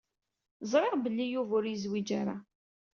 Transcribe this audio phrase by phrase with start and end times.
[0.71, 2.35] Ẓriɣ belli Yuba ur yezwiǧ ara.